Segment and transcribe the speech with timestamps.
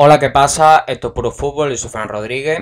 [0.00, 0.84] Hola, ¿qué pasa?
[0.86, 2.60] Esto es Puro Fútbol y soy Fran Rodríguez.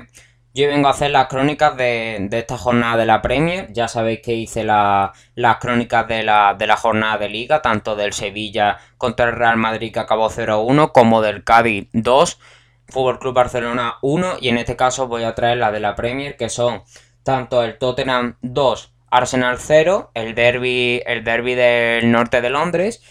[0.55, 3.71] Yo vengo a hacer las crónicas de, esta jornada de la Premier.
[3.73, 8.13] Ya sabéis que hice las crónicas de la, de la, jornada de Liga, tanto del
[8.13, 12.39] Sevilla contra el Real Madrid que acabó 0-1, como del Cádiz 2,
[12.87, 14.37] Fútbol Club Barcelona 1.
[14.41, 16.81] Y en este caso voy a traer la de la Premier, que son
[17.21, 23.03] tanto el Tottenham 2, Arsenal 0, el derby, el derby del norte de Londres,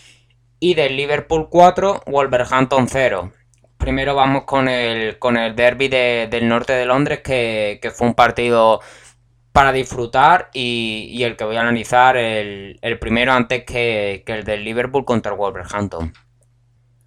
[0.58, 3.32] y del Liverpool 4, Wolverhampton 0
[3.78, 8.80] primero vamos con el, con el derby del norte de Londres, que, fue un partido
[9.52, 15.04] para disfrutar y, el que voy a analizar el, primero antes que, el del Liverpool
[15.04, 16.12] contra el Wolverhampton.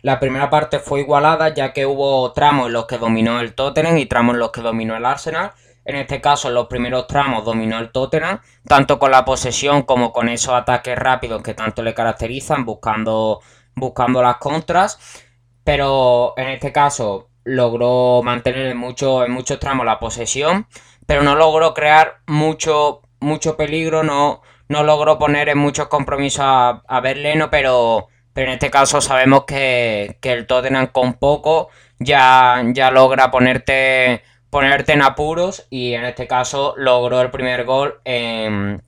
[0.02, 3.98] La primera parte fue igualada ya que hubo tramos en los que dominó el Tottenham
[3.98, 5.52] y tramos en los que dominó el Arsenal.
[5.84, 10.14] En este caso, en los primeros tramos dominó el Tottenham, tanto con la posesión como
[10.14, 13.42] con esos ataques rápidos que tanto le caracterizan, buscando,
[13.76, 15.28] buscando las contras
[15.70, 20.66] pero en este caso logró mantener en, mucho, en muchos tramos la posesión,
[21.06, 26.82] pero no logró crear mucho, mucho peligro, no, no logró poner en muchos compromisos a,
[26.88, 32.90] a Berleno, pero, pero en este caso sabemos que, el Tottenham con poco ya, ya
[32.90, 38.82] logra ponerte, ponerte en apuros y en este caso logró el primer gol en,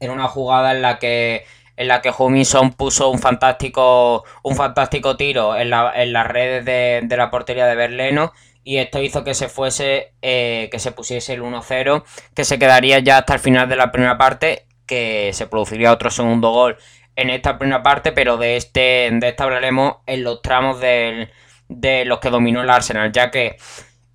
[0.00, 1.44] en una jugada en la que
[1.82, 7.28] en la que Huminson puso un fantástico, un fantástico tiro en, las redes de, la
[7.30, 12.04] portería de Berleno y esto hizo que se fuese, eh, que se pusiese el 1-0,
[12.34, 16.10] que se quedaría ya hasta el final de la primera parte, que se produciría otro
[16.10, 16.76] segundo gol
[17.16, 21.28] en esta primera parte, pero de este, de esta hablaremos en los tramos de
[22.06, 23.56] los que dominó el Arsenal, ya que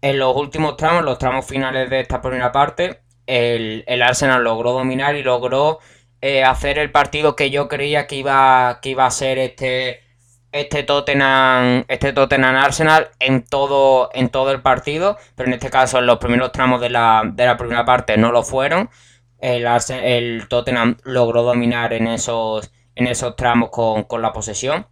[0.02, 4.72] en los últimos tramos, los tramos finales de esta primera parte, el, el Arsenal logró
[4.72, 5.80] dominar y logró
[6.22, 10.02] eh, hacer el partido que yo creía que iba, que iba a ser este,
[10.52, 16.00] este Tottenham, este Tottenham Arsenal en todo, en todo el partido, pero en este caso
[16.00, 18.90] en los primeros tramos de la, de la primera parte no lo fueron.
[19.40, 19.68] El,
[20.04, 24.88] el Tottenham logró dominar en esos, en esos tramos con, con, la posesión.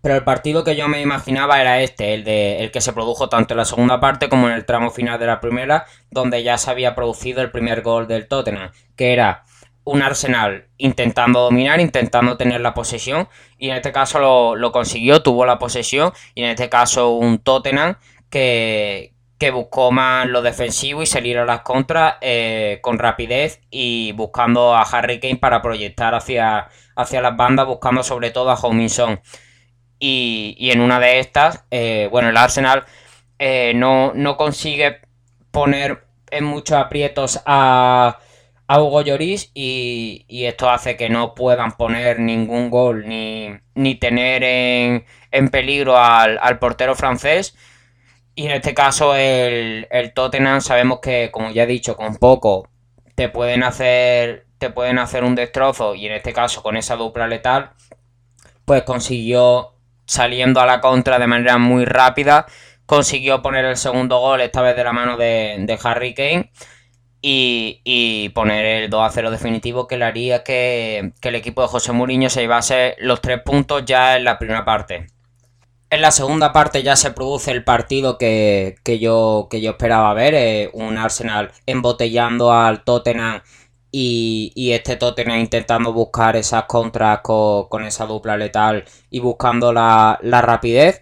[0.00, 3.28] Pero el partido que yo me imaginaba era este, el, de, el que se produjo
[3.28, 6.56] tanto en la segunda parte como en el tramo final de la primera, donde ya
[6.56, 9.44] se había producido el primer gol del Tottenham, que era
[9.84, 15.46] un Arsenal intentando dominar, intentando tener la posesión y en este caso lo, consiguió, tuvo
[15.46, 17.96] la posesión y en este caso un Tottenham
[18.28, 19.14] que,
[19.52, 24.82] buscó más lo defensivo y salir a las contras eh, con rapidez y buscando a
[24.82, 29.20] Harry Kane para proyectar hacia, hacia las bandas, buscando sobre todo a Hominson.
[29.98, 32.84] Y, y en una de estas, eh, bueno, el Arsenal
[33.38, 35.00] eh, no, no consigue
[35.50, 38.18] poner en muchos aprietos a
[38.70, 44.44] a Hugo Lloris y, esto hace que no puedan poner ningún gol ni, ni tener
[44.44, 47.56] en, peligro al, portero francés.
[48.36, 52.68] Y en este caso el, el, Tottenham sabemos que, como ya he dicho, con poco
[53.16, 57.26] te pueden hacer te pueden hacer un destrozo y en este caso con esa dupla
[57.26, 57.72] letal
[58.64, 62.46] pues consiguió saliendo a la contra de manera muy rápida
[62.86, 66.52] consiguió poner el segundo gol esta vez de la mano de, de Harry Kane
[67.22, 71.92] y, poner el 2 a 0 definitivo que le haría que, el equipo de José
[71.92, 75.06] Mourinho se llevase los tres puntos ya en la primera parte.
[75.90, 80.34] En la segunda parte ya se produce el partido que, yo, que yo esperaba ver,
[80.34, 83.42] eh, un Arsenal embotellando al Tottenham
[83.90, 90.42] y, este Tottenham intentando buscar esas contras con, esa dupla letal y buscando la, la
[90.42, 91.00] rapidez.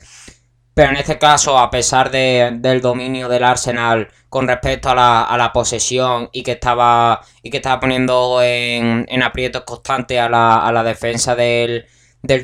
[0.78, 6.28] Pero en este caso, a pesar del dominio del Arsenal con respecto a la, posesión
[6.32, 11.84] y que estaba y que estaba poniendo en, aprietos constantes a la, defensa del,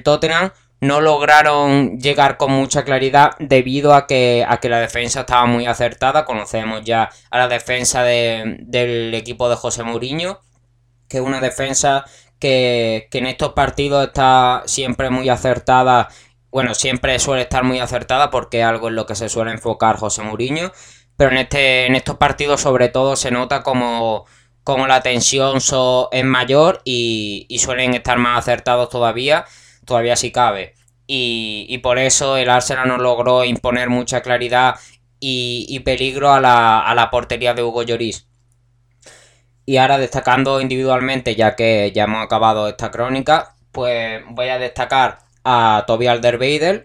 [0.03, 0.51] Tottenham,
[0.81, 5.67] no lograron llegar con mucha claridad debido a que, a que la defensa estaba muy
[5.67, 6.25] acertada.
[6.25, 10.41] Conocemos ya a la defensa del equipo de José Mourinho,
[11.09, 12.05] que es una defensa
[12.41, 16.09] que, que en estos partidos está siempre muy acertada
[16.55, 20.23] bueno, siempre suele estar muy acertada porque algo en lo que se suele enfocar José
[20.23, 20.71] Mourinho,
[21.17, 24.25] pero en, este, en estos partidos sobre todo se nota como,
[24.63, 25.59] como la tensión
[26.13, 29.47] es mayor y, suelen estar más acertados todavía,
[29.85, 30.75] todavía si cabe.
[31.09, 34.77] Y, por eso el Arsenal no logró imponer mucha claridad
[35.19, 38.29] y, peligro a la, a la, portería de Hugo Lloris.
[39.67, 45.24] Y ahora destacando individualmente, ya que ya hemos acabado esta crónica, pues voy a destacar
[45.45, 46.85] a Toby Alderweireld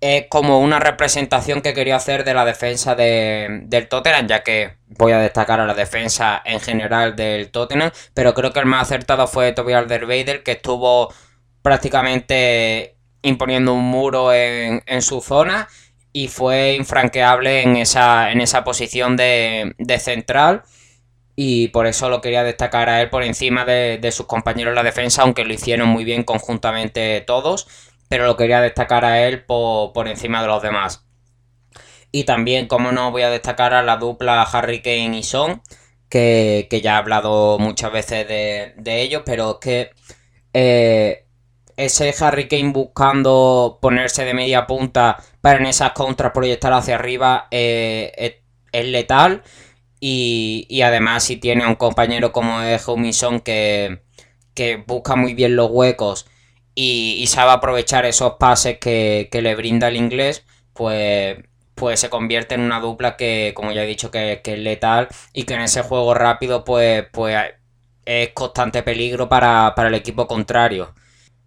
[0.00, 4.76] es como una representación que quería hacer de la defensa de, del Tottenham, ya que
[4.88, 8.82] voy a destacar a la defensa en general del Tottenham, pero creo que el más
[8.82, 11.12] acertado fue Toby Alderweireld, que estuvo
[11.62, 15.68] prácticamente imponiendo un muro en, su zona
[16.12, 20.62] y fue infranqueable en esa, en esa posición de, central
[21.42, 24.82] y por eso lo quería destacar a él por encima de, sus compañeros en la
[24.82, 27.66] defensa, aunque lo hicieron muy bien conjuntamente todos,
[28.08, 31.06] pero lo quería destacar a él por, encima de los demás.
[32.12, 35.62] Y también, como no, voy a destacar a la dupla Harry Kane y Son,
[36.10, 39.90] que, ya he hablado muchas veces de, ellos, pero es que
[40.52, 41.24] eh,
[41.78, 47.48] ese Harry Kane buscando ponerse de media punta para en esas contras proyectar hacia arriba
[47.50, 48.42] eh,
[48.72, 49.42] es, letal.
[50.00, 54.02] Y, además si tiene un compañero como es Humison que,
[54.54, 56.26] que busca muy bien los huecos
[56.74, 61.36] y, sabe aprovechar esos pases que, le brinda el inglés, pues,
[61.74, 65.44] pues se convierte en una dupla que, como ya he dicho, que, es letal y
[65.44, 67.36] que en ese juego rápido pues, pues
[68.04, 70.94] es constante peligro para, para el equipo contrario.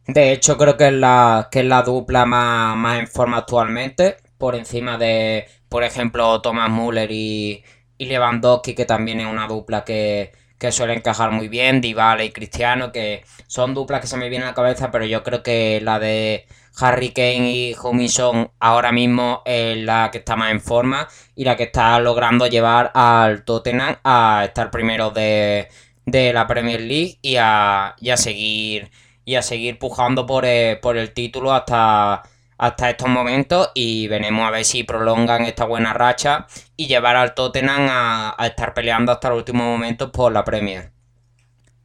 [0.08, 4.56] De hecho, creo que es la, que es la dupla más, en forma actualmente, por
[4.56, 7.64] encima de, por ejemplo, Thomas Müller y,
[8.00, 12.92] Lewandowski, que también es una dupla que, que suele encajar muy bien, Dybala y Cristiano,
[12.92, 16.00] que son duplas que se me vienen a la cabeza, pero yo creo que la
[16.00, 16.46] de
[16.80, 21.56] Harry Kane y Humison ahora mismo es la que está más en forma y la
[21.56, 25.70] que está logrando llevar al Tottenham a estar primero de,
[26.06, 28.92] de la Premier League y a, y seguir
[29.26, 30.46] y a seguir pujando por,
[30.82, 32.24] por el título hasta,
[32.58, 37.34] hasta estos momentos y veremos a ver si prolongan esta buena racha y llevar al
[37.34, 40.92] Tottenham a, estar peleando hasta los últimos momentos por la Premier.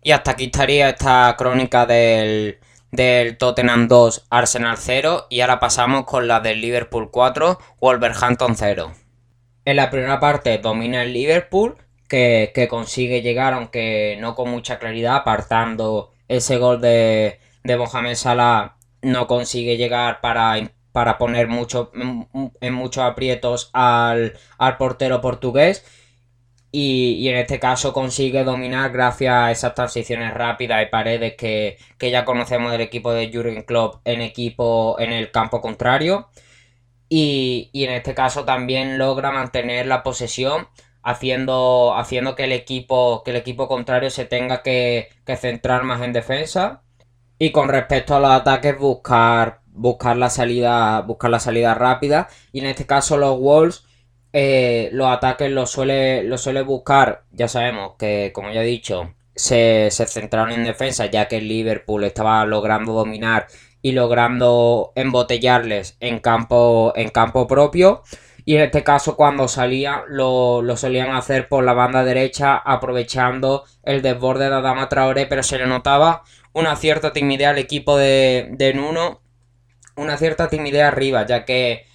[0.03, 2.59] Y hasta aquí estaría esta crónica del,
[2.91, 8.93] del Tottenham 2, Arsenal 0 y ahora pasamos con la del Liverpool 4, Wolverhampton 0.
[9.65, 11.77] En la primera parte domina el Liverpool
[12.09, 18.15] que, que consigue llegar aunque no con mucha claridad apartando ese gol de, de Mohamed
[18.15, 20.57] Salah no consigue llegar para,
[20.93, 21.91] para poner mucho,
[22.61, 24.35] en muchos aprietos al,
[24.79, 25.85] portero portugués.
[26.71, 32.25] Y, en este caso consigue dominar gracias a esas transiciones rápidas y paredes que, ya
[32.25, 36.29] conocemos del equipo de Jurgen Klopp en equipo en el campo contrario.
[37.09, 40.69] Y, y en este caso también logra mantener la posesión
[41.09, 45.09] haciendo, haciendo que el equipo, que el equipo contrario se tenga que,
[45.39, 46.83] centrar más en defensa.
[47.39, 51.01] Y con respecto a los ataques, buscar, buscar la salida.
[51.03, 52.29] Buscar la salida rápida.
[52.53, 53.85] Y en este caso los Wolves.
[54.33, 57.25] Eh, los ataques los suele, los suele buscar.
[57.33, 61.49] Ya sabemos que, como ya he dicho, se, se centraron en defensa, ya que el
[61.49, 63.47] Liverpool estaba logrando dominar
[63.83, 68.03] y logrando embotellarles en campo, en campo propio.
[68.45, 74.01] Y en este caso, cuando salía, lo, solían hacer por la banda derecha, aprovechando el
[74.01, 76.23] desborde de Adama Traoré, pero se le notaba
[76.53, 79.21] una cierta timidez al equipo de, de Nuno,
[79.97, 81.87] una cierta timidez arriba, ya que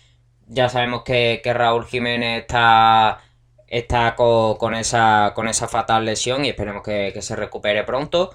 [0.48, 3.22] ya sabemos que, Raúl Jiménez está,
[3.68, 8.34] está con, esa, con esa fatal lesión y esperemos que, se recupere pronto.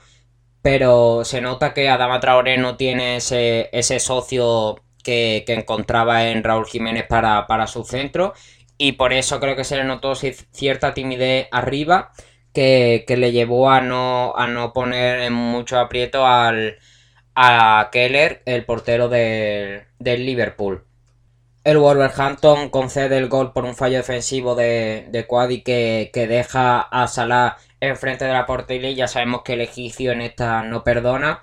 [0.62, 6.67] Pero se nota que Adama Traoré no tiene ese, ese socio que, encontraba en Raúl
[6.67, 8.35] Jiménez para, su centro
[8.76, 12.12] y por eso creo que se le notó cierta timidez arriba
[12.53, 16.79] que, le llevó a no, a no poner en mucho aprieto al,
[17.35, 20.85] a Keller, el portero del Liverpool.
[21.65, 26.81] El Wolverhampton concede el gol por un fallo defensivo de, de Quadi que, que, deja
[26.81, 31.41] a Salah enfrente de la portería ya sabemos que el egipcio en esta no perdona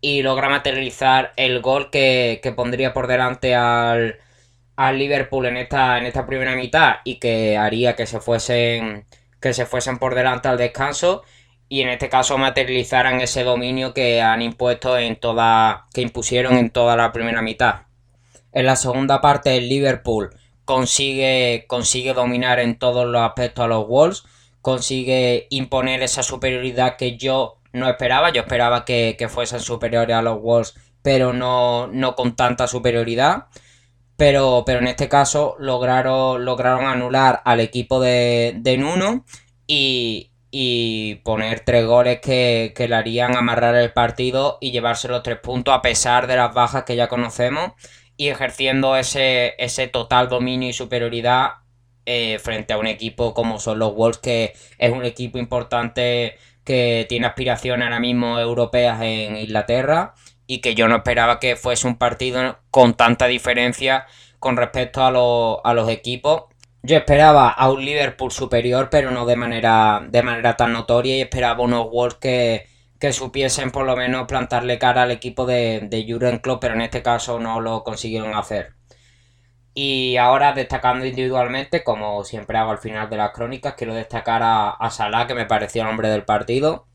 [0.00, 4.18] y logra materializar el gol que, pondría por delante al,
[4.94, 9.06] Liverpool en esta, en esta primera mitad y que haría que se fuesen
[9.40, 11.22] que se fuesen por delante al descanso
[11.68, 16.70] y en este caso materializaran ese dominio que han impuesto en toda que impusieron en
[16.70, 17.82] toda la primera mitad.
[18.52, 20.30] En la segunda parte el Liverpool
[20.64, 24.24] consigue consigue dominar en todos los aspectos a los Wolves,
[24.62, 28.30] consigue imponer esa superioridad que yo no esperaba.
[28.30, 33.46] Yo esperaba que, fuesen superiores a los Wolves, pero no, no con tanta superioridad.
[34.16, 39.24] Pero, pero en este caso lograron, anular al equipo de, Nuno
[39.66, 40.30] y,
[41.24, 45.82] poner tres goles que, le harían amarrar el partido y llevarse los tres puntos a
[45.82, 47.72] pesar de las bajas que ya conocemos
[48.16, 51.56] y ejerciendo ese, ese total dominio y superioridad
[52.06, 57.04] eh, frente a un equipo como son los Wolves que es un equipo importante que
[57.08, 60.14] tiene aspiraciones ahora mismo europeas en Inglaterra
[60.46, 64.06] y que yo no esperaba que fuese un partido con tanta diferencia
[64.38, 65.08] con respecto a,
[65.70, 66.44] a los equipos.
[66.82, 71.20] Yo esperaba a un Liverpool superior, pero no de manera, de manera tan notoria y
[71.22, 72.66] esperaba unos Wolves que,
[73.00, 76.82] que supiesen por lo menos plantarle cara al equipo de, de Jurgen Klopp, pero en
[76.82, 78.74] este caso no lo consiguieron hacer.
[79.74, 84.70] Y ahora destacando individualmente, como siempre hago al final de las crónicas, quiero destacar a,
[84.70, 86.86] a Salah, que me pareció el hombre del partido.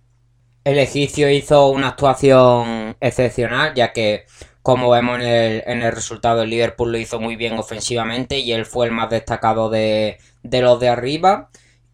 [0.63, 4.25] El egipcio hizo una actuación excepcional, ya que,
[4.61, 8.85] como vemos en el, resultado, el Liverpool lo hizo muy bien ofensivamente y él fue
[8.85, 11.49] el más destacado de, de los de arriba.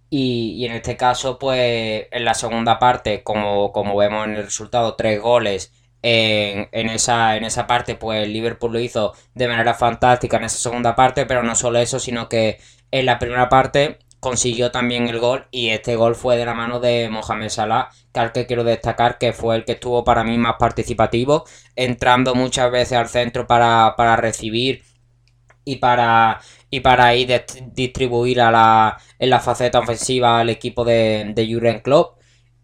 [0.09, 4.43] Y, y, en este caso, pues en la segunda parte, como, como vemos en el
[4.43, 9.47] resultado, tres goles en, en, esa, en esa parte, pues el Liverpool lo hizo de
[9.47, 12.59] manera fantástica en esa segunda parte, pero no solo eso, sino que
[12.91, 16.81] en la primera parte consiguió también el gol y este gol fue de la mano
[16.81, 20.37] de Mohamed Salah, que al que quiero destacar que fue el que estuvo para mí
[20.37, 21.45] más participativo,
[21.77, 24.83] entrando muchas veces al centro para, para recibir
[25.63, 31.31] y para, y para ir distribuir a la, en la faceta ofensiva al equipo de,
[31.33, 32.19] de Jurgen Klopp.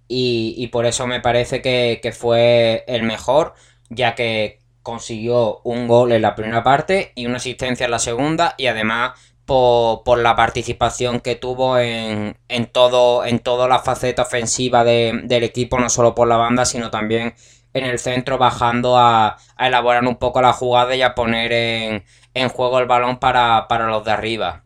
[0.09, 3.53] Y, y, por eso me parece que, que fue el mejor
[3.89, 8.53] ya que consiguió un gol en la primera parte y una asistencia en la segunda
[8.57, 9.13] y además
[9.45, 15.21] por, por, la participación que tuvo en, en, todo, en toda la faceta ofensiva de,
[15.25, 17.35] del equipo, no solo por la banda, sino también
[17.73, 22.05] en el centro, bajando a, a elaborar un poco la jugada y a poner en,
[22.33, 24.63] en juego el balón para, para, los de arriba.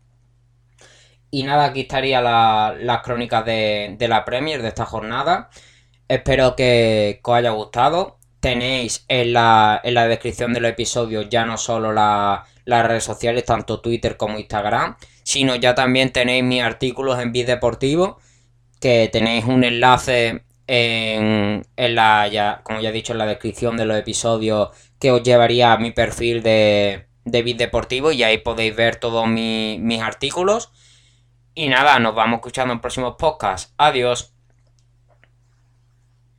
[1.31, 5.49] Y nada, aquí estaría las la crónicas de, de, la Premier de esta jornada.
[6.07, 8.16] Espero que os haya gustado.
[8.39, 13.45] Tenéis en la, en la descripción del episodio ya no solo la, las redes sociales,
[13.45, 18.19] tanto Twitter como Instagram, sino ya también tenéis mis artículos en Bit Deportivo,
[18.79, 23.77] que tenéis un enlace en, en, la, ya, como ya he dicho, en la descripción
[23.77, 28.75] de los episodios que os llevaría a mi perfil de, de Deportivo y ahí podéis
[28.75, 30.71] ver todos mi, mis artículos.
[31.53, 33.73] Y nada, nos vamos escuchando en próximos podcasts.
[33.77, 34.36] Adiós.